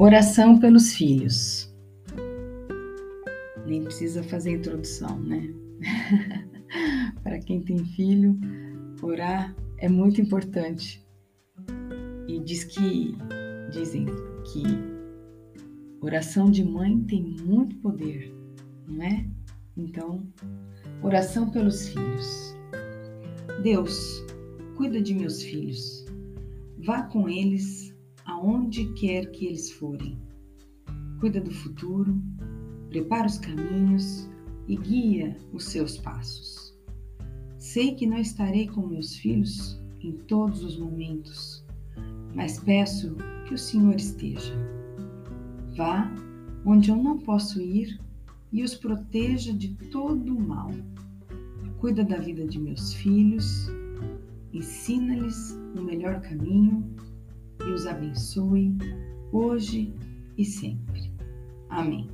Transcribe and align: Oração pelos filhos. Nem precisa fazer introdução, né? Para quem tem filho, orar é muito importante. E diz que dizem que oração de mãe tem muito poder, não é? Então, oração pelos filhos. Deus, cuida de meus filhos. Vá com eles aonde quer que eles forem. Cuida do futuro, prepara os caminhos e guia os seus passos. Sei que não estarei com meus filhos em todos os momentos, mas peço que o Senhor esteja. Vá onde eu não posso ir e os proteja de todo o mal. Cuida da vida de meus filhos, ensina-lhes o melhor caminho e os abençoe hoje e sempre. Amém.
Oração 0.00 0.60
pelos 0.60 0.94
filhos. 0.94 1.74
Nem 3.66 3.82
precisa 3.82 4.22
fazer 4.22 4.52
introdução, 4.52 5.18
né? 5.18 5.52
Para 7.24 7.40
quem 7.40 7.60
tem 7.60 7.84
filho, 7.84 8.38
orar 9.02 9.56
é 9.78 9.88
muito 9.88 10.20
importante. 10.20 11.04
E 12.28 12.38
diz 12.38 12.62
que 12.62 13.16
dizem 13.72 14.06
que 14.44 14.62
oração 16.00 16.48
de 16.48 16.62
mãe 16.64 17.00
tem 17.00 17.34
muito 17.44 17.74
poder, 17.78 18.32
não 18.86 19.04
é? 19.04 19.26
Então, 19.76 20.24
oração 21.02 21.50
pelos 21.50 21.88
filhos. 21.88 22.56
Deus, 23.64 24.24
cuida 24.76 25.02
de 25.02 25.12
meus 25.12 25.42
filhos. 25.42 26.06
Vá 26.84 27.02
com 27.02 27.28
eles 27.28 27.97
aonde 28.28 28.92
quer 28.92 29.30
que 29.30 29.46
eles 29.46 29.72
forem. 29.72 30.18
Cuida 31.18 31.40
do 31.40 31.50
futuro, 31.50 32.22
prepara 32.90 33.26
os 33.26 33.38
caminhos 33.38 34.28
e 34.68 34.76
guia 34.76 35.36
os 35.52 35.64
seus 35.64 35.96
passos. 35.96 36.78
Sei 37.56 37.94
que 37.94 38.06
não 38.06 38.18
estarei 38.18 38.68
com 38.68 38.86
meus 38.86 39.16
filhos 39.16 39.82
em 40.00 40.12
todos 40.12 40.62
os 40.62 40.78
momentos, 40.78 41.64
mas 42.34 42.60
peço 42.60 43.16
que 43.46 43.54
o 43.54 43.58
Senhor 43.58 43.96
esteja. 43.96 44.54
Vá 45.74 46.08
onde 46.64 46.90
eu 46.90 46.96
não 46.96 47.18
posso 47.18 47.60
ir 47.60 47.98
e 48.52 48.62
os 48.62 48.74
proteja 48.74 49.54
de 49.54 49.74
todo 49.90 50.36
o 50.36 50.40
mal. 50.40 50.70
Cuida 51.78 52.04
da 52.04 52.18
vida 52.18 52.46
de 52.46 52.58
meus 52.58 52.92
filhos, 52.92 53.68
ensina-lhes 54.52 55.58
o 55.76 55.82
melhor 55.82 56.20
caminho 56.20 56.94
e 57.66 57.70
os 57.72 57.86
abençoe 57.86 58.76
hoje 59.32 59.94
e 60.36 60.44
sempre. 60.44 61.12
Amém. 61.68 62.10